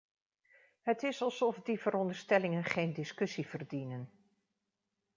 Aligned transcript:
Het 0.81 1.03
is 1.03 1.21
alsof 1.21 1.57
die 1.59 1.79
veronderstellingen 1.79 2.63
geen 2.63 2.93
discussie 2.93 3.47
verdienen. 3.47 4.11